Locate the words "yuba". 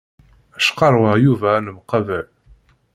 1.23-1.49